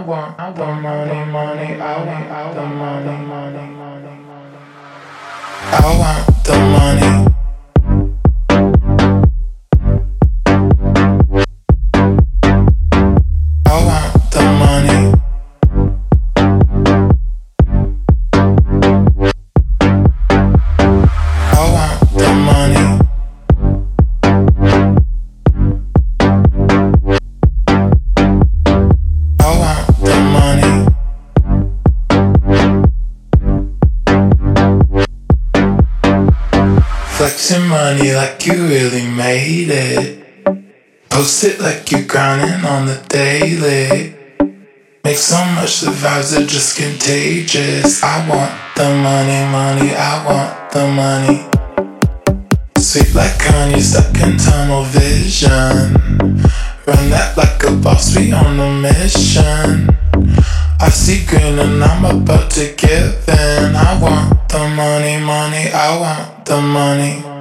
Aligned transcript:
I 0.00 0.02
want 0.02 0.56
the 0.56 0.64
money, 0.64 1.30
money, 1.30 1.78
I 1.78 2.02
want 2.02 2.54
the 2.54 2.62
money, 2.64 3.16
money, 3.26 3.66
money, 3.76 4.16
money. 4.24 4.58
I 5.72 5.78
want 6.00 6.24
the 6.42 6.56
money. 6.72 7.12
I 13.66 13.68
want 13.84 14.19
Flexing 37.20 37.68
money 37.68 38.14
like 38.14 38.46
you 38.46 38.66
really 38.66 39.06
made 39.06 39.68
it. 39.68 40.24
Post 41.10 41.44
it 41.44 41.60
like 41.60 41.90
you're 41.90 42.06
grinding 42.06 42.64
on 42.64 42.86
the 42.86 42.98
daily. 43.08 44.16
Make 45.04 45.18
so 45.18 45.36
much 45.54 45.82
the 45.82 45.90
vibes 45.90 46.34
are 46.34 46.46
just 46.46 46.78
contagious. 46.78 48.02
I 48.02 48.26
want 48.26 48.54
the 48.74 48.88
money, 49.04 49.44
money, 49.52 49.94
I 49.94 50.24
want 50.24 50.70
the 50.72 50.88
money. 50.88 51.44
Sweet 52.78 53.14
like 53.14 53.36
Kanye, 53.36 53.82
stuck 53.82 54.16
in 54.22 54.38
tunnel 54.38 54.84
vision. 54.84 55.92
Run 56.86 57.10
that 57.10 57.34
like 57.36 57.62
a 57.64 57.72
boss, 57.82 58.16
we 58.16 58.32
on 58.32 58.58
a 58.58 58.80
mission. 58.80 59.29
And 61.58 61.82
I'm 61.82 62.04
about 62.04 62.48
to 62.52 62.74
give 62.76 63.28
in. 63.28 63.74
I 63.74 63.98
want 64.00 64.48
the 64.48 64.68
money, 64.68 65.18
money, 65.18 65.68
I 65.72 65.98
want 65.98 66.46
the 66.46 66.60
money. 66.60 67.39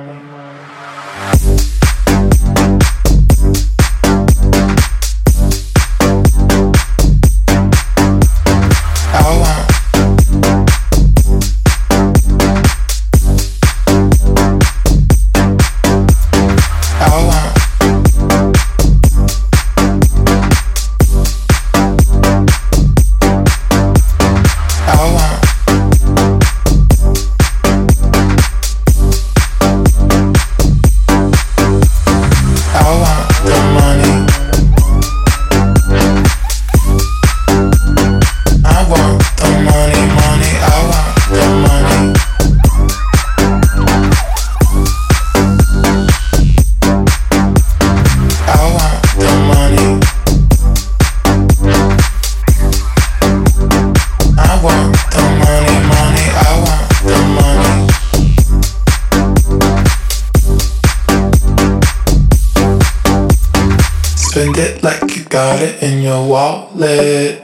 Spend 64.29 64.57
it 64.57 64.83
like 64.83 65.17
you 65.17 65.23
got 65.23 65.59
it 65.59 65.81
in 65.81 66.03
your 66.03 66.29
wallet. 66.29 67.41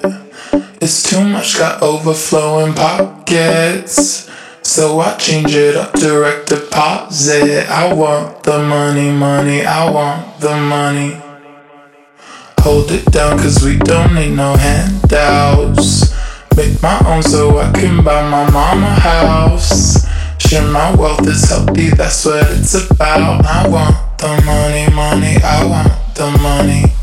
It's 0.79 1.01
too 1.01 1.27
much, 1.27 1.57
got 1.57 1.81
overflowing 1.81 2.75
pockets. 2.75 4.29
So 4.61 4.99
I 4.99 5.15
change 5.17 5.55
it 5.55 5.75
up, 5.75 5.93
direct 5.93 6.49
deposit. 6.49 7.67
I 7.71 7.91
want 7.91 8.43
the 8.43 8.59
money, 8.59 9.09
money, 9.09 9.65
I 9.65 9.89
want 9.89 10.39
the 10.39 10.55
money. 10.57 11.19
Hold 12.59 12.91
it 12.91 13.05
down, 13.05 13.39
cause 13.39 13.65
we 13.65 13.77
don't 13.77 14.13
need 14.13 14.35
no 14.35 14.55
handouts. 14.55 16.13
Make 16.55 16.79
my 16.83 17.01
own 17.07 17.23
so 17.23 17.57
I 17.57 17.71
can 17.71 18.03
buy 18.03 18.29
my 18.29 18.47
mama 18.51 18.85
a 18.85 18.99
house. 18.99 20.05
Share 20.37 20.61
my 20.71 20.95
wealth 20.95 21.25
is 21.25 21.49
healthy, 21.49 21.89
that's 21.89 22.23
what 22.25 22.45
it's 22.51 22.75
about. 22.75 23.43
I 23.43 23.67
want 23.67 24.19
the 24.19 24.39
money, 24.45 24.87
money, 24.93 25.41
I 25.43 25.65
want 25.65 26.04
the 26.15 26.31
money. 26.41 26.94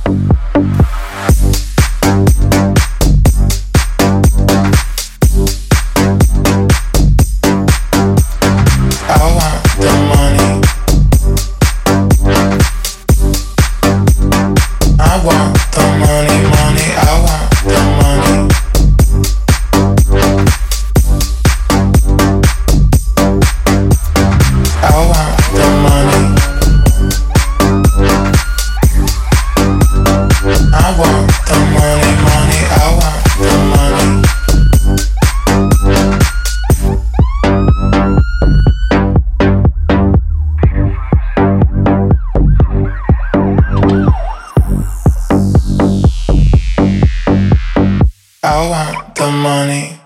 I 48.44 48.69
want 48.69 49.14
the 49.14 49.30
money, 49.30 50.01